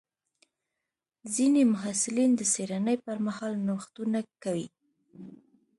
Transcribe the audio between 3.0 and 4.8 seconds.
پر مهال نوښتونه کوي.